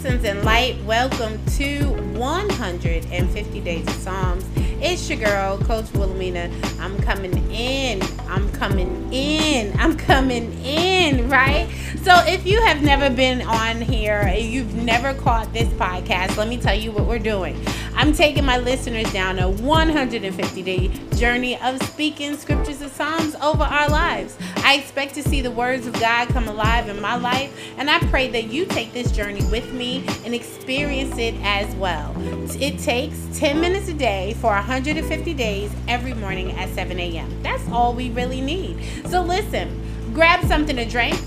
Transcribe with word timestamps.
Blessings 0.00 0.24
and 0.24 0.42
light. 0.46 0.82
Welcome 0.86 1.44
to 1.58 1.84
150 2.16 3.60
Days 3.60 3.86
of 3.86 3.92
Psalms. 3.92 4.46
It's 4.56 5.10
your 5.10 5.18
girl, 5.18 5.58
Coach 5.58 5.92
Wilhelmina. 5.92 6.50
I'm 6.80 6.98
coming 7.02 7.36
in. 7.50 8.00
I'm 8.26 8.50
coming 8.52 9.12
in. 9.12 9.74
I'm 9.78 9.98
coming 9.98 10.58
in, 10.64 11.28
right? 11.28 11.68
So, 12.02 12.14
if 12.26 12.46
you 12.46 12.62
have 12.62 12.82
never 12.82 13.14
been 13.14 13.42
on 13.42 13.82
here, 13.82 14.26
you've 14.28 14.74
never 14.74 15.12
caught 15.20 15.52
this 15.52 15.68
podcast, 15.74 16.38
let 16.38 16.48
me 16.48 16.56
tell 16.56 16.74
you 16.74 16.92
what 16.92 17.04
we're 17.04 17.18
doing. 17.18 17.62
I'm 17.94 18.14
taking 18.14 18.46
my 18.46 18.56
listeners 18.56 19.12
down 19.12 19.38
a 19.38 19.50
150 19.50 20.62
day 20.62 20.88
journey 21.16 21.60
of 21.60 21.82
speaking 21.82 22.38
scriptures 22.38 22.59
and 22.82 22.90
Psalms 22.90 23.34
over 23.36 23.62
our 23.62 23.88
lives. 23.88 24.36
I 24.58 24.74
expect 24.74 25.14
to 25.14 25.22
see 25.22 25.40
the 25.40 25.50
words 25.50 25.86
of 25.86 25.94
God 25.94 26.28
come 26.28 26.48
alive 26.48 26.88
in 26.88 27.00
my 27.00 27.16
life, 27.16 27.52
and 27.76 27.90
I 27.90 27.98
pray 28.08 28.28
that 28.28 28.44
you 28.44 28.64
take 28.66 28.92
this 28.92 29.12
journey 29.12 29.44
with 29.50 29.72
me 29.72 30.04
and 30.24 30.34
experience 30.34 31.18
it 31.18 31.34
as 31.42 31.74
well. 31.76 32.14
It 32.60 32.78
takes 32.78 33.18
10 33.38 33.60
minutes 33.60 33.88
a 33.88 33.94
day 33.94 34.34
for 34.40 34.50
150 34.50 35.34
days 35.34 35.70
every 35.88 36.14
morning 36.14 36.52
at 36.52 36.68
7 36.70 36.98
a.m. 36.98 37.42
That's 37.42 37.66
all 37.68 37.94
we 37.94 38.10
really 38.10 38.40
need. 38.40 39.06
So, 39.08 39.22
listen, 39.22 40.12
grab 40.14 40.44
something 40.46 40.76
to 40.76 40.84
drink, 40.84 41.18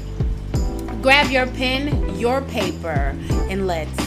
grab 1.02 1.30
your 1.30 1.48
pen, 1.48 2.18
your 2.18 2.42
paper, 2.42 3.16
and 3.50 3.68
let's 3.68 4.03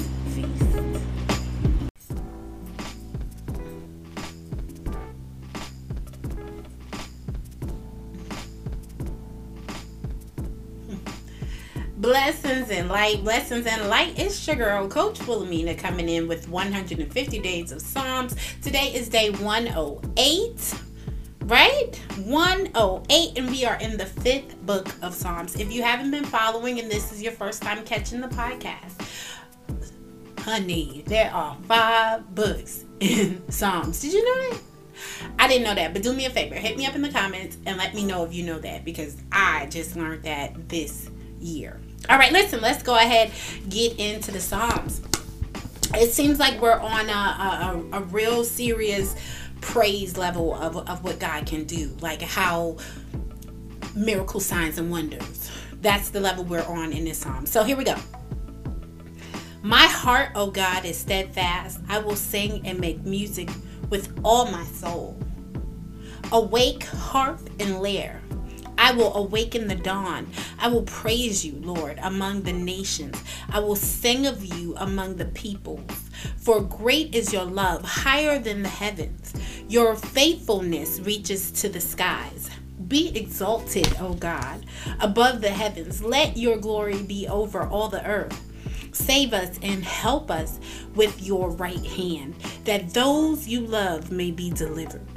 Blessings 12.07 12.71
and 12.71 12.89
light, 12.89 13.25
blessings 13.25 13.67
and 13.67 13.89
light. 13.89 14.17
It's 14.17 14.47
your 14.47 14.55
girl, 14.55 14.87
Coach 14.87 15.19
Wilhelmina, 15.27 15.75
coming 15.75 16.09
in 16.09 16.29
with 16.29 16.49
150 16.49 17.39
days 17.41 17.73
of 17.73 17.83
Psalms. 17.83 18.37
Today 18.63 18.95
is 18.95 19.09
day 19.09 19.31
108, 19.31 20.75
right? 21.47 21.97
108, 22.23 23.33
and 23.37 23.51
we 23.51 23.65
are 23.65 23.75
in 23.81 23.97
the 23.97 24.07
fifth 24.07 24.57
book 24.65 24.87
of 25.03 25.15
Psalms. 25.15 25.59
If 25.59 25.73
you 25.73 25.83
haven't 25.83 26.13
been 26.13 26.23
following 26.25 26.79
and 26.79 26.89
this 26.89 27.11
is 27.11 27.21
your 27.21 27.33
first 27.33 27.61
time 27.61 27.83
catching 27.83 28.21
the 28.21 28.29
podcast, 28.29 29.05
honey, 30.39 31.03
there 31.09 31.33
are 31.33 31.57
five 31.67 32.33
books 32.37 32.85
in 33.01 33.43
Psalms. 33.51 34.01
Did 34.01 34.13
you 34.13 34.25
know 34.25 34.51
that? 34.51 34.61
I 35.41 35.49
didn't 35.49 35.65
know 35.65 35.75
that, 35.75 35.93
but 35.93 36.05
do 36.05 36.13
me 36.13 36.27
a 36.27 36.31
favor, 36.31 36.55
hit 36.55 36.79
me 36.79 36.87
up 36.87 36.95
in 36.95 37.03
the 37.03 37.11
comments 37.11 37.59
and 37.67 37.77
let 37.77 37.95
me 37.95 38.05
know 38.05 38.25
if 38.25 38.33
you 38.33 38.45
know 38.45 38.61
that 38.61 38.85
because 38.85 39.17
I 39.33 39.67
just 39.67 39.97
learned 39.97 40.23
that 40.23 40.69
this 40.69 41.11
year. 41.41 41.81
All 42.09 42.19
right, 42.19 42.33
listen, 42.33 42.61
let's 42.61 42.83
go 42.85 42.95
ahead 42.97 43.33
get 43.69 43.99
into 43.99 44.31
the 44.31 44.41
Psalms. 44.41 45.01
It 45.95 46.13
seems 46.13 46.39
like 46.39 46.61
we're 46.61 46.79
on 46.79 47.09
a, 47.09 47.93
a, 47.93 47.99
a 47.99 48.01
real 48.05 48.45
serious 48.45 49.17
praise 49.61 50.17
level 50.17 50.55
of, 50.55 50.77
of 50.89 51.03
what 51.03 51.19
God 51.19 51.47
can 51.47 51.65
do, 51.65 51.97
like 52.01 52.23
how 52.23 52.77
miracle 53.95 54.41
signs 54.41 54.79
and 54.79 54.91
wonders. 54.91 55.51
That's 55.81 56.11
the 56.11 56.21
level 56.21 56.45
we're 56.45 56.65
on 56.65 56.93
in 56.93 57.05
this 57.05 57.19
psalm. 57.19 57.47
So 57.47 57.65
here 57.65 57.77
we 57.77 57.85
go. 57.85 57.97
My 59.63 59.87
heart, 59.87 60.31
O 60.37 60.43
oh 60.43 60.51
God, 60.51 60.85
is 60.85 60.97
steadfast. 60.97 61.81
I 61.89 61.99
will 61.99 62.15
sing 62.15 62.65
and 62.67 62.79
make 62.79 63.05
music 63.05 63.51
with 63.91 64.17
all 64.25 64.51
my 64.51 64.65
soul. 64.65 65.19
Awake, 66.31 66.85
harp, 66.85 67.41
and 67.59 67.81
lyre 67.81 68.21
I 68.87 68.93
will 68.93 69.17
awaken 69.17 69.67
the 69.67 69.75
dawn. 69.75 70.29
I 70.61 70.69
will 70.69 70.85
praise 70.85 71.45
you, 71.45 71.59
Lord, 71.61 71.99
among 72.03 72.43
the 72.43 72.53
nations. 72.53 73.21
I 73.51 73.59
will 73.59 73.75
sing 73.75 74.29
of 74.29 74.45
you 74.45 74.77
among 74.77 75.17
the 75.17 75.25
peoples. 75.25 75.91
For 76.37 76.61
great 76.61 77.13
is 77.13 77.33
your 77.33 77.47
love, 77.47 77.83
higher 77.83 78.39
than 78.39 78.63
the 78.63 78.69
heavens. 78.69 79.35
Your 79.69 79.97
faithfulness 79.97 81.01
reaches 81.01 81.51
to 81.63 81.69
the 81.69 81.81
skies. 81.81 82.49
Be 82.87 83.09
exalted, 83.19 83.93
O 83.99 84.15
God, 84.15 84.65
above 85.01 85.41
the 85.41 85.51
heavens. 85.51 86.01
Let 86.01 86.37
your 86.37 86.57
glory 86.57 87.03
be 87.03 87.27
over 87.27 87.65
all 87.67 87.89
the 87.89 88.07
earth. 88.07 88.41
Save 88.93 89.33
us 89.35 89.59
and 89.63 89.83
help 89.83 90.31
us 90.31 90.61
with 90.95 91.21
your 91.21 91.51
right 91.51 91.85
hand, 91.85 92.37
that 92.63 92.95
those 92.95 93.49
you 93.49 93.63
love 93.63 94.13
may 94.13 94.31
be 94.31 94.49
delivered. 94.53 95.09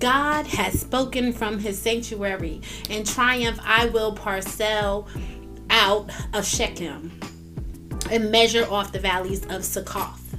God 0.00 0.46
has 0.46 0.80
spoken 0.80 1.30
from 1.32 1.58
his 1.58 1.78
sanctuary. 1.78 2.62
In 2.88 3.04
triumph, 3.04 3.60
I 3.62 3.86
will 3.86 4.12
parcel 4.12 5.06
out 5.68 6.10
of 6.32 6.46
Shechem 6.46 7.20
and 8.10 8.30
measure 8.32 8.66
off 8.70 8.92
the 8.92 8.98
valleys 8.98 9.44
of 9.46 9.62
Succoth. 9.62 10.34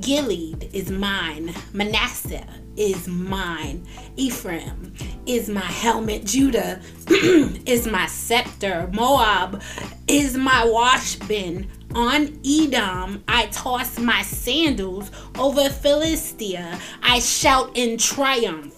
Gilead 0.00 0.68
is 0.72 0.90
mine. 0.90 1.54
Manasseh 1.72 2.44
is 2.76 3.06
mine. 3.06 3.86
Ephraim 4.16 4.92
is 5.26 5.48
my 5.48 5.60
helmet. 5.60 6.24
Judah 6.24 6.80
is 7.08 7.86
my 7.86 8.06
scepter. 8.06 8.90
Moab 8.92 9.62
is 10.08 10.36
my 10.36 10.64
wash 10.64 11.14
bin. 11.16 11.68
On 11.94 12.40
Edom, 12.46 13.22
I 13.28 13.46
toss 13.52 13.98
my 13.98 14.22
sandals. 14.22 15.10
Over 15.38 15.68
Philistia, 15.68 16.78
I 17.02 17.18
shout 17.18 17.70
in 17.74 17.98
triumph. 17.98 18.74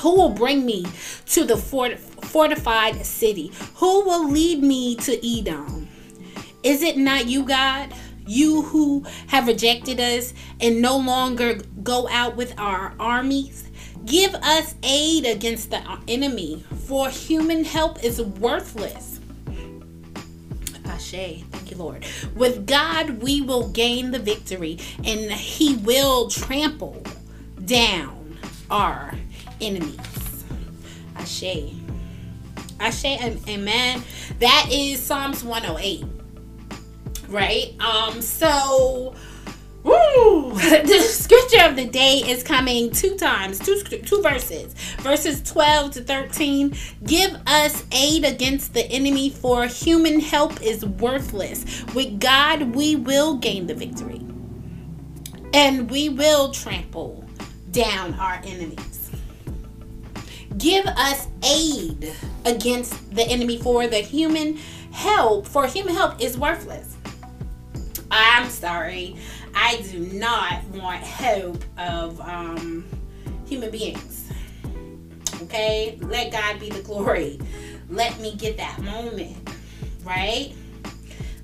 Who 0.00 0.14
will 0.14 0.30
bring 0.30 0.64
me 0.64 0.86
to 1.26 1.44
the 1.44 1.56
fortified 1.56 3.04
city? 3.04 3.52
Who 3.76 4.04
will 4.04 4.30
lead 4.30 4.62
me 4.62 4.94
to 4.96 5.38
Edom? 5.38 5.88
Is 6.62 6.82
it 6.82 6.96
not 6.96 7.26
you, 7.26 7.44
God? 7.44 7.92
You 8.26 8.62
who 8.62 9.04
have 9.26 9.48
rejected 9.48 9.98
us 9.98 10.32
and 10.60 10.80
no 10.80 10.96
longer 10.96 11.60
go 11.82 12.08
out 12.08 12.36
with 12.36 12.54
our 12.58 12.94
armies? 13.00 13.68
Give 14.06 14.34
us 14.36 14.74
aid 14.82 15.26
against 15.26 15.70
the 15.70 15.82
enemy, 16.06 16.64
for 16.86 17.10
human 17.10 17.64
help 17.64 18.02
is 18.04 18.22
worthless. 18.22 19.20
Ashe. 20.86 21.44
You, 21.70 21.76
Lord. 21.76 22.04
With 22.34 22.66
God, 22.66 23.22
we 23.22 23.40
will 23.40 23.68
gain 23.68 24.10
the 24.10 24.18
victory, 24.18 24.78
and 25.04 25.30
He 25.32 25.76
will 25.76 26.28
trample 26.28 27.02
down 27.64 28.38
our 28.70 29.14
enemies. 29.60 30.44
Ashe. 31.16 31.74
Ashe. 32.78 33.04
Amen. 33.48 34.02
That 34.38 34.68
is 34.70 35.00
Psalms 35.00 35.44
108. 35.44 36.04
Right? 37.28 37.80
Um, 37.80 38.20
so 38.20 39.14
Woo! 39.82 40.52
the 40.52 41.00
scripture 41.00 41.64
of 41.64 41.76
the 41.76 41.86
day 41.86 42.22
is 42.26 42.42
coming 42.42 42.90
two 42.90 43.16
times, 43.16 43.58
two 43.58 43.80
two 43.80 44.22
verses. 44.22 44.74
Verses 44.98 45.42
12 45.42 45.92
to 45.92 46.02
13. 46.02 46.74
Give 47.04 47.34
us 47.46 47.84
aid 47.92 48.24
against 48.24 48.74
the 48.74 48.84
enemy, 48.86 49.30
for 49.30 49.66
human 49.66 50.20
help 50.20 50.60
is 50.62 50.84
worthless. 50.84 51.84
With 51.94 52.20
God, 52.20 52.74
we 52.74 52.96
will 52.96 53.36
gain 53.36 53.66
the 53.66 53.74
victory. 53.74 54.20
And 55.54 55.90
we 55.90 56.08
will 56.10 56.52
trample 56.52 57.24
down 57.70 58.14
our 58.14 58.40
enemies. 58.44 59.10
Give 60.58 60.84
us 60.86 61.26
aid 61.42 62.12
against 62.44 63.14
the 63.14 63.22
enemy, 63.22 63.56
for 63.58 63.86
the 63.86 64.00
human 64.00 64.58
help, 64.92 65.46
for 65.46 65.66
human 65.66 65.94
help 65.94 66.20
is 66.20 66.36
worthless. 66.36 66.96
I'm 68.10 68.48
sorry. 68.50 69.16
I 69.54 69.82
do 69.90 70.00
not 70.00 70.64
want 70.68 71.02
hope 71.02 71.64
of 71.78 72.20
um, 72.20 72.84
human 73.46 73.70
beings. 73.70 74.30
Okay? 75.42 75.98
Let 76.00 76.32
God 76.32 76.60
be 76.60 76.70
the 76.70 76.82
glory. 76.82 77.38
Let 77.88 78.20
me 78.20 78.34
get 78.36 78.56
that 78.56 78.80
moment, 78.80 79.36
right? 80.04 80.52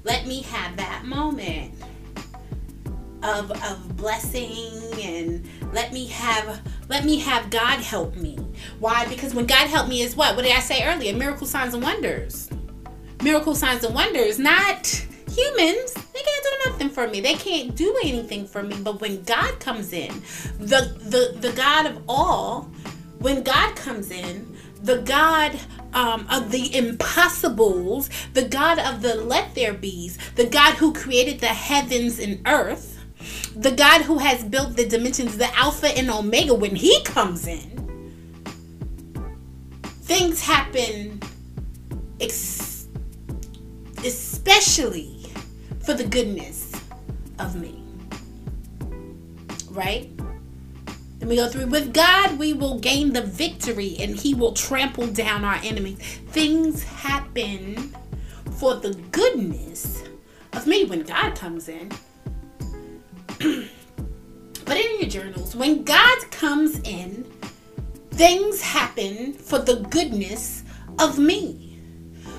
Let 0.05 0.27
me 0.27 0.43
have 0.43 0.77
that 0.77 1.05
moment 1.05 1.75
of, 3.23 3.51
of 3.51 3.97
blessing 3.97 4.83
and 5.03 5.49
let 5.73 5.93
me 5.93 6.07
have 6.07 6.61
let 6.89 7.05
me 7.05 7.19
have 7.19 7.51
God 7.51 7.81
help 7.81 8.15
me. 8.15 8.39
Why? 8.79 9.07
Because 9.09 9.35
when 9.35 9.47
God 9.47 9.67
helped 9.67 9.89
me 9.89 10.03
is 10.03 10.15
what? 10.15 10.37
What 10.37 10.43
did 10.43 10.53
I 10.55 10.61
say 10.61 10.85
earlier? 10.85 11.13
Miracle 11.17 11.47
signs 11.47 11.75
and 11.75 11.83
wonders. 11.83 12.49
Miracle 13.23 13.57
signs 13.57 13.83
and 13.83 13.95
wonders, 13.95 14.39
not 14.39 14.87
humans 15.29 15.93
they 15.93 16.23
can't 16.23 16.46
nothing 16.71 16.89
for 16.89 17.07
me. 17.09 17.21
They 17.21 17.35
can't 17.35 17.75
do 17.75 17.97
anything 18.03 18.47
for 18.47 18.63
me. 18.63 18.77
But 18.83 19.01
when 19.01 19.23
god 19.25 19.59
comes 19.61 19.93
in 19.93 20.23
the 20.59 20.97
the 21.01 21.39
the 21.39 21.53
god 21.53 21.87
of 21.87 22.03
all 22.09 22.71
when 23.19 23.43
god 23.43 23.75
comes 23.77 24.11
in 24.11 24.57
the 24.83 24.99
god 24.99 25.59
um, 25.95 26.27
of 26.31 26.51
the 26.51 26.77
impossibles 26.77 28.11
the 28.35 28.43
god 28.43 28.79
of 28.79 29.03
the 29.03 29.15
let 29.15 29.55
there 29.55 29.73
be's 29.73 30.19
the 30.35 30.47
god 30.47 30.75
who 30.75 30.93
created 30.93 31.41
the 31.41 31.47
heavens 31.47 32.19
and 32.19 32.41
earth 32.47 33.05
the 33.55 33.71
god 33.71 34.03
who 34.03 34.19
has 34.19 34.45
built 34.45 34.77
the 34.77 34.87
dimensions 34.87 35.39
the 35.39 35.57
alpha 35.57 35.89
and 35.97 36.11
omega 36.11 36.55
when 36.55 36.77
he 36.77 37.03
comes 37.05 37.47
in 37.47 37.73
things 40.03 40.43
happen 40.43 41.21
ex- 42.21 42.87
especially 44.05 45.16
for 45.87 45.95
the 45.95 46.05
goodness 46.05 46.73
of 47.39 47.55
me. 47.55 47.81
Right? 49.71 50.11
Then 51.19 51.29
we 51.29 51.37
go 51.37 51.49
through 51.49 51.67
with 51.67 51.95
God, 51.95 52.39
we 52.39 52.53
will 52.53 52.81
gain 52.81 53.13
the 53.13 53.23
victory 53.23 53.97
and 54.01 54.17
He 54.17 54.35
will 54.35 54.53
trample 54.53 55.07
down 55.07 55.45
our 55.45 55.61
enemies. 55.63 55.99
Things 56.29 56.83
happen 56.83 57.95
for 58.59 58.75
the 58.75 58.95
goodness 59.13 60.03
of 60.53 60.67
me 60.67 60.85
when 60.85 61.03
God 61.03 61.37
comes 61.37 61.69
in. 61.69 61.91
It 64.69 64.91
in 64.91 65.01
your 65.01 65.09
journals. 65.09 65.57
When 65.57 65.85
God 65.85 66.31
comes 66.33 66.81
in, 66.81 67.25
things 68.11 68.61
happen 68.61 69.33
for 69.33 69.59
the 69.59 69.77
goodness 69.77 70.65
of 70.99 71.19
me 71.19 71.66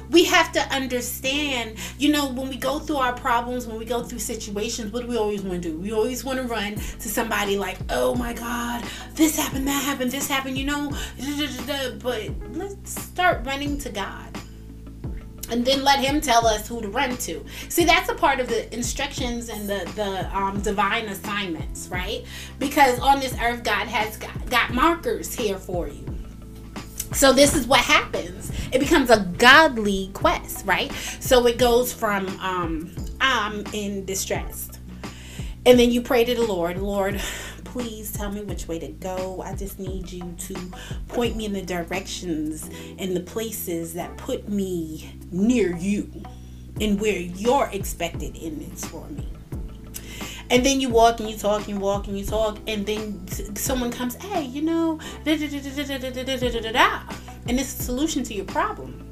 we 0.09 0.23
have 0.25 0.51
to 0.53 0.61
understand, 0.73 1.77
you 1.97 2.11
know, 2.11 2.29
when 2.29 2.49
we 2.49 2.57
go 2.57 2.79
through 2.79 2.97
our 2.97 3.13
problems, 3.13 3.67
when 3.67 3.77
we 3.77 3.85
go 3.85 4.03
through 4.03 4.19
situations, 4.19 4.91
what 4.91 5.03
do 5.03 5.07
we 5.07 5.17
always 5.17 5.41
want 5.41 5.61
to 5.63 5.69
do? 5.69 5.77
We 5.77 5.91
always 5.91 6.23
want 6.23 6.39
to 6.39 6.45
run 6.45 6.75
to 6.75 7.09
somebody 7.09 7.57
like, 7.57 7.77
oh 7.89 8.15
my 8.15 8.33
God, 8.33 8.85
this 9.15 9.37
happened, 9.37 9.67
that 9.67 9.83
happened, 9.83 10.11
this 10.11 10.27
happened, 10.27 10.57
you 10.57 10.65
know. 10.65 10.91
But 11.99 12.31
let's 12.51 13.01
start 13.01 13.45
running 13.45 13.77
to 13.79 13.89
God 13.89 14.37
and 15.49 15.65
then 15.65 15.83
let 15.83 15.99
him 15.99 16.21
tell 16.21 16.45
us 16.45 16.67
who 16.67 16.81
to 16.81 16.89
run 16.89 17.15
to 17.17 17.43
see 17.69 17.85
that's 17.85 18.09
a 18.09 18.13
part 18.13 18.39
of 18.39 18.47
the 18.47 18.73
instructions 18.73 19.49
and 19.49 19.69
the 19.69 19.89
the 19.95 20.37
um, 20.37 20.59
divine 20.61 21.05
assignments 21.05 21.87
right 21.89 22.25
because 22.59 22.99
on 22.99 23.19
this 23.19 23.35
earth 23.41 23.63
god 23.63 23.87
has 23.87 24.17
got, 24.17 24.49
got 24.49 24.73
markers 24.73 25.33
here 25.33 25.57
for 25.57 25.87
you 25.87 26.16
so 27.13 27.33
this 27.33 27.55
is 27.55 27.67
what 27.67 27.79
happens 27.79 28.51
it 28.71 28.79
becomes 28.79 29.09
a 29.09 29.19
godly 29.37 30.09
quest 30.13 30.65
right 30.65 30.91
so 31.19 31.45
it 31.47 31.57
goes 31.57 31.93
from 31.93 32.27
um 32.39 32.93
i'm 33.21 33.65
in 33.73 34.05
distress 34.05 34.69
and 35.65 35.79
then 35.79 35.91
you 35.91 36.01
pray 36.01 36.23
to 36.23 36.35
the 36.35 36.43
lord 36.43 36.77
lord 36.77 37.21
please 37.77 38.11
tell 38.11 38.31
me 38.31 38.41
which 38.41 38.67
way 38.67 38.79
to 38.79 38.87
go. 38.87 39.41
I 39.45 39.53
just 39.53 39.77
need 39.77 40.11
you 40.11 40.33
to 40.35 40.55
point 41.09 41.35
me 41.35 41.45
in 41.45 41.53
the 41.53 41.61
directions 41.61 42.67
and 42.97 43.15
the 43.15 43.19
places 43.19 43.93
that 43.93 44.17
put 44.17 44.49
me 44.49 45.13
near 45.31 45.75
you 45.75 46.09
and 46.81 46.99
where 46.99 47.19
you're 47.19 47.69
expected 47.71 48.35
in 48.35 48.67
this 48.67 48.83
for 48.85 49.05
me. 49.09 49.27
And 50.49 50.65
then 50.65 50.79
you 50.79 50.89
walk 50.89 51.19
and 51.19 51.29
you 51.29 51.37
talk 51.37 51.67
and 51.67 51.69
you 51.69 51.77
walk 51.77 52.07
and 52.07 52.17
you 52.17 52.25
talk, 52.25 52.57
and 52.67 52.85
then 52.85 53.27
someone 53.55 53.91
comes, 53.91 54.15
hey, 54.15 54.43
you 54.43 54.61
know, 54.61 54.97
and 55.25 55.41
it's 57.59 57.79
a 57.79 57.83
solution 57.83 58.23
to 58.23 58.33
your 58.33 58.45
problem. 58.45 59.03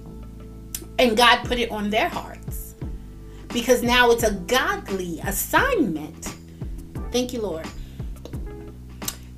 And 0.97 1.17
God 1.17 1.43
put 1.45 1.59
it 1.59 1.71
on 1.71 1.89
their 1.89 2.07
hearts 2.07 2.75
because 3.49 3.83
now 3.83 4.11
it's 4.11 4.23
a 4.23 4.33
godly 4.33 5.19
assignment. 5.25 6.35
Thank 7.11 7.33
you, 7.33 7.41
Lord. 7.41 7.67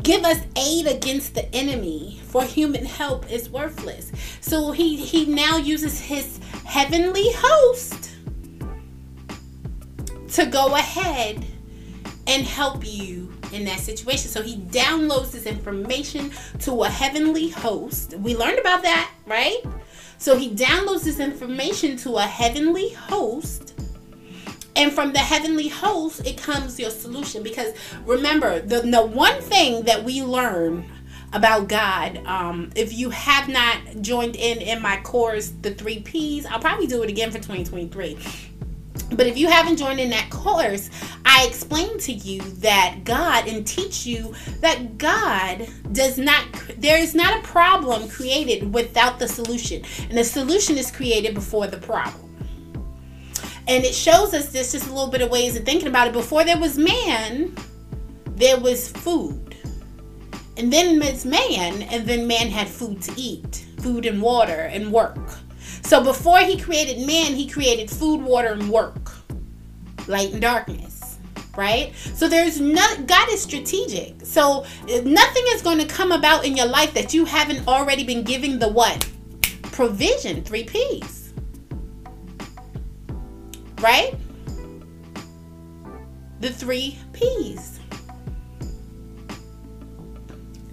Give 0.04 0.24
us 0.24 0.38
aid 0.56 0.88
against 0.88 1.34
the 1.34 1.54
enemy, 1.54 2.22
for 2.26 2.44
human 2.44 2.86
help 2.86 3.30
is 3.32 3.50
worthless. 3.50 4.12
So 4.40 4.72
he, 4.72 4.96
he 4.96 5.26
now 5.26 5.58
uses 5.58 6.00
his 6.00 6.40
heavenly 6.64 7.30
host 7.34 8.12
to 10.34 10.46
go 10.46 10.76
ahead 10.76 11.46
and 12.27 12.45
help 12.45 12.85
you 12.85 13.33
in 13.51 13.65
that 13.65 13.79
situation. 13.79 14.29
So 14.29 14.41
he 14.41 14.57
downloads 14.57 15.31
this 15.31 15.45
information 15.45 16.31
to 16.59 16.83
a 16.83 16.89
heavenly 16.89 17.50
host. 17.50 18.13
We 18.15 18.35
learned 18.35 18.59
about 18.59 18.83
that, 18.83 19.12
right? 19.25 19.57
So 20.18 20.35
he 20.35 20.53
downloads 20.53 21.03
this 21.03 21.19
information 21.19 21.95
to 21.97 22.18
a 22.18 22.24
heavenly 22.24 22.89
host 22.89 23.74
and 24.77 24.94
from 24.94 25.12
the 25.12 25.19
heavenly 25.19 25.68
host 25.68 26.25
it 26.25 26.38
comes 26.38 26.79
your 26.79 26.91
solution 26.91 27.44
because 27.44 27.74
remember 28.06 28.59
the, 28.62 28.81
the 28.81 29.06
one 29.06 29.41
thing 29.41 29.83
that 29.83 30.03
we 30.03 30.21
learn 30.21 30.85
about 31.33 31.68
god 31.68 32.18
um, 32.25 32.69
if 32.75 32.94
you 32.94 33.09
have 33.09 33.50
not 33.50 33.79
joined 34.01 34.35
in 34.35 34.59
in 34.59 34.81
my 34.81 34.97
course 35.01 35.51
the 35.62 35.74
three 35.74 36.00
p's 36.00 36.45
i'll 36.45 36.59
probably 36.59 36.88
do 36.88 37.01
it 37.03 37.09
again 37.09 37.31
for 37.31 37.38
2023 37.38 38.18
but 39.12 39.25
if 39.25 39.38
you 39.38 39.48
haven't 39.48 39.77
joined 39.77 40.00
in 40.00 40.09
that 40.09 40.30
course, 40.30 40.89
I 41.25 41.45
explain 41.48 41.98
to 42.00 42.12
you 42.12 42.42
that 42.42 43.00
God 43.04 43.48
and 43.48 43.65
teach 43.65 44.06
you 44.06 44.33
that 44.59 44.98
God 44.98 45.68
does 45.94 46.18
not, 46.18 46.45
there 46.77 46.98
is 46.98 47.15
not 47.15 47.39
a 47.39 47.48
problem 47.48 48.09
created 48.09 48.74
without 48.74 49.18
the 49.18 49.27
solution. 49.27 49.83
And 50.09 50.18
the 50.18 50.24
solution 50.24 50.77
is 50.77 50.92
created 50.92 51.33
before 51.33 51.68
the 51.68 51.77
problem. 51.77 52.24
And 53.68 53.83
it 53.83 53.94
shows 53.94 54.33
us 54.33 54.51
this 54.51 54.71
just 54.74 54.88
a 54.88 54.94
little 54.94 55.10
bit 55.10 55.21
of 55.21 55.30
ways 55.30 55.56
of 55.57 55.65
thinking 55.65 55.88
about 55.88 56.07
it. 56.07 56.13
Before 56.13 56.44
there 56.44 56.57
was 56.57 56.77
man, 56.77 57.56
there 58.36 58.60
was 58.60 58.89
food. 58.89 59.56
And 60.57 60.71
then 60.74 61.01
it's 61.01 61.24
man, 61.24 61.83
and 61.83 62.07
then 62.07 62.27
man 62.27 62.48
had 62.48 62.68
food 62.68 63.01
to 63.03 63.13
eat, 63.15 63.65
food 63.80 64.06
and 64.06 64.21
water 64.21 64.62
and 64.62 64.92
work. 64.92 65.19
So 65.88 66.04
before 66.04 66.39
he 66.39 66.60
created 66.60 67.06
man, 67.07 67.34
he 67.34 67.48
created 67.48 67.89
food, 67.89 68.22
water, 68.22 68.50
and 68.50 68.69
work, 68.69 69.12
light 70.07 70.34
and 70.34 70.42
darkness, 70.42 71.18
right? 71.56 71.94
So 71.95 72.28
there's 72.28 72.60
no, 72.60 72.86
God 73.06 73.30
is 73.30 73.42
strategic. 73.42 74.25
So 74.25 74.66
nothing 74.86 75.44
is 75.48 75.62
going 75.62 75.80
to 75.80 75.88
come 75.88 76.12
about 76.12 76.45
in 76.45 76.56
your 76.56 76.68
life 76.68 76.94
that 76.94 77.13
you 77.13 77.25
haven't 77.25 77.68
already 77.68 78.04
been 78.04 78.24
giving 78.24 78.60
the 78.60 78.68
what? 78.68 79.10
Provision, 79.72 80.44
three 80.44 80.66
P's 80.66 81.18
right? 83.81 84.16
The 86.39 86.51
three 86.51 86.98
P's. 87.13 87.80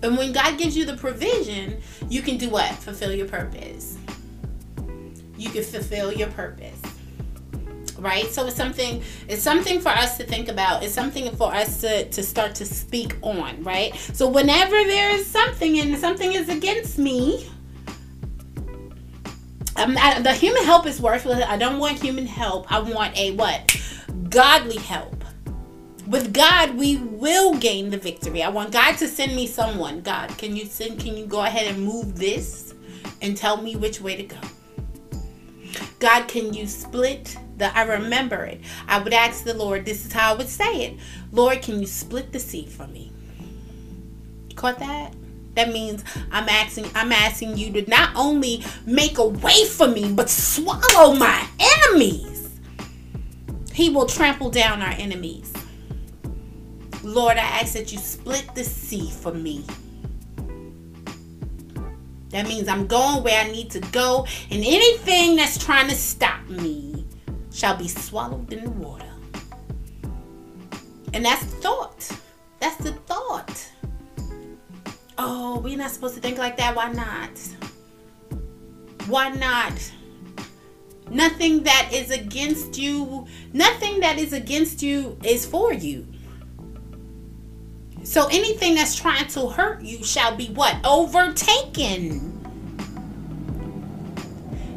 And 0.03 0.19
when 0.19 0.33
God 0.33 0.59
gives 0.59 0.77
you 0.77 0.85
the 0.85 0.97
provision, 0.97 1.81
you 2.09 2.21
can 2.21 2.37
do 2.37 2.51
what? 2.51 2.71
Fulfill 2.75 3.15
your 3.15 3.27
purpose. 3.27 3.94
Can 5.55 5.63
fulfill 5.65 6.13
your 6.13 6.29
purpose. 6.29 6.81
Right? 7.99 8.27
So 8.27 8.47
it's 8.47 8.57
something 8.57 9.03
it's 9.29 9.43
something 9.43 9.81
for 9.81 9.91
us 9.91 10.19
to 10.19 10.25
think 10.25 10.49
about. 10.49 10.83
It's 10.83 10.93
something 10.93 11.35
for 11.37 11.55
us 11.55 11.81
to, 11.83 12.09
to 12.11 12.23
start 12.23 12.55
to 12.57 12.67
speak 12.67 13.17
on, 13.23 13.63
right? 13.63 13.95
So 13.95 14.29
whenever 14.29 14.77
there 14.85 15.11
is 15.11 15.27
something 15.27 15.79
and 15.79 15.97
something 15.97 16.33
is 16.33 16.49
against 16.49 16.99
me, 16.99 17.49
um, 19.77 19.97
I, 19.99 20.21
the 20.21 20.33
human 20.33 20.65
help 20.65 20.87
is 20.87 21.01
worthless. 21.01 21.45
I 21.47 21.57
don't 21.57 21.79
want 21.79 22.01
human 22.01 22.27
help. 22.27 22.71
I 22.71 22.81
want 22.81 23.17
a 23.17 23.33
what? 23.33 23.77
Godly 24.29 24.79
help. 24.79 25.25
With 26.07 26.35
God, 26.35 26.77
we 26.77 26.99
will 26.99 27.55
gain 27.55 27.91
the 27.91 27.97
victory. 27.97 28.43
I 28.43 28.51
want 28.51 28.73
God 28.73 28.99
to 28.99 29.09
send 29.09 29.35
me 29.35 29.47
someone. 29.47 30.03
God, 30.03 30.37
can 30.37 30.55
you 30.55 30.67
send? 30.67 31.01
Can 31.01 31.17
you 31.17 31.27
go 31.27 31.43
ahead 31.43 31.75
and 31.75 31.83
move 31.83 32.17
this 32.17 32.75
and 33.23 33.37
tell 33.37 33.57
me 33.57 33.75
which 33.75 34.01
way 34.01 34.17
to 34.17 34.23
go? 34.25 34.37
God, 36.05 36.29
can 36.29 36.53
you 36.53 36.67
split 36.67 37.35
the? 37.57 37.75
I 37.75 37.85
remember 37.85 38.45
it. 38.45 38.61
I 38.87 39.03
would 39.03 39.15
ask 39.15 39.43
the 39.43 39.55
Lord. 39.55 39.87
This 39.87 40.05
is 40.05 40.13
how 40.13 40.35
I 40.35 40.37
would 40.37 40.51
say 40.51 40.85
it. 40.85 40.99
Lord, 41.33 41.63
can 41.63 41.81
you 41.81 41.87
split 41.87 42.31
the 42.31 42.39
sea 42.39 42.67
for 42.67 42.87
me? 42.87 43.11
Caught 44.55 44.81
that? 44.81 45.15
That 45.55 45.71
means 45.71 46.05
I'm 46.31 46.47
asking 46.51 46.91
I'm 46.95 47.11
asking 47.11 47.57
you 47.57 47.73
to 47.73 47.89
not 47.89 48.11
only 48.17 48.63
make 48.85 49.17
a 49.17 49.27
way 49.27 49.65
for 49.65 49.89
me, 49.89 50.13
but 50.13 50.29
swallow 50.29 51.15
my 51.15 51.49
enemies. 51.59 52.51
He 53.73 53.89
will 53.89 54.05
trample 54.05 54.51
down 54.51 54.83
our 54.83 54.93
enemies. 54.99 55.55
Lord, 57.03 57.39
I 57.39 57.61
ask 57.63 57.73
that 57.73 57.93
you 57.93 57.99
split 57.99 58.47
the 58.55 58.65
sea 58.65 59.11
for 59.11 59.33
me. 59.33 59.65
That 62.35 62.47
means 62.47 62.69
I'm 62.69 62.87
going 62.87 63.25
where 63.25 63.43
I 63.43 63.51
need 63.51 63.71
to 63.71 63.81
go, 63.81 64.27
and 64.51 64.63
anything 64.63 65.37
that's 65.37 65.57
trying 65.57 65.89
to 65.89 65.95
stop 65.95 66.47
me 66.49 67.07
shall 67.51 67.77
be 67.77 67.89
swallowed 67.89 68.53
in 68.53 68.65
the 68.65 68.71
water. 68.71 69.11
And 71.15 71.25
that's 71.25 71.45
the 71.47 71.57
thought. 71.63 72.11
That's 72.61 72.77
the 72.85 72.93
thought 72.93 73.71
oh, 75.19 75.59
we're 75.59 75.77
not 75.77 75.91
supposed 75.91 76.15
to 76.15 76.21
think 76.21 76.39
like 76.39 76.57
that. 76.57 76.75
Why 76.75 76.93
not? 76.93 77.31
Why 79.07 79.31
not? 79.31 79.93
Nothing 81.11 81.63
that 81.65 81.91
is 81.93 82.11
against 82.11 82.79
you, 82.79 83.27
nothing 83.53 84.01
that 84.01 84.19
is 84.19 84.33
against 84.33 84.83
you 84.83 85.19
is 85.23 85.45
for 85.45 85.73
you. 85.73 86.07
So 88.05 88.29
anything 88.31 88.75
that's 88.75 88.95
trying 88.95 89.27
to 89.29 89.49
hurt 89.49 89.83
you 89.83 90.05
shall 90.05 90.37
be 90.37 90.49
what? 90.49 90.77
Overtaken. 90.85 92.31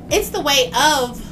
It's 0.10 0.30
the 0.30 0.42
way 0.42 0.72
of 0.76 1.24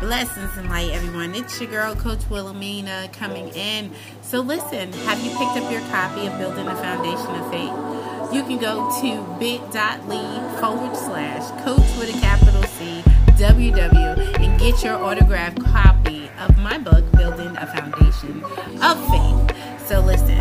Blessings 0.00 0.50
and 0.56 0.68
light, 0.68 0.90
everyone. 0.90 1.32
It's 1.36 1.60
your 1.60 1.70
girl, 1.70 1.94
Coach 1.94 2.28
Wilhelmina, 2.28 3.10
coming 3.12 3.50
in. 3.50 3.92
So, 4.20 4.40
listen, 4.40 4.92
have 4.92 5.24
you 5.24 5.30
picked 5.30 5.56
up 5.56 5.70
your 5.70 5.80
copy 5.82 6.26
of 6.26 6.36
Building 6.38 6.64
the 6.64 6.74
Foundation 6.74 7.28
of 7.36 7.50
Faith? 7.52 8.01
You 8.32 8.42
can 8.44 8.56
go 8.56 8.90
to 9.02 9.38
bit.ly 9.38 10.58
forward 10.58 10.96
slash 10.96 11.50
coach 11.62 11.98
with 11.98 12.16
a 12.16 12.18
capital 12.18 12.62
C, 12.62 13.02
WW, 13.36 14.40
and 14.40 14.58
get 14.58 14.82
your 14.82 14.94
autographed 14.94 15.62
copy 15.62 16.30
of 16.38 16.56
my 16.56 16.78
book, 16.78 17.04
Building 17.12 17.54
a 17.58 17.66
Foundation 17.66 18.42
of 18.82 18.98
Faith. 19.10 19.86
So 19.86 20.00
listen, 20.00 20.38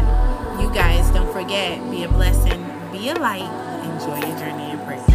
you 0.62 0.74
guys 0.74 1.10
don't 1.12 1.34
forget, 1.34 1.82
be 1.92 2.04
a 2.04 2.08
blessing, 2.08 2.64
be 2.94 3.10
a 3.10 3.16
light, 3.16 3.52
enjoy 3.84 4.26
your 4.26 4.40
journey 4.40 4.72
in 4.72 4.80
praise. 4.86 5.11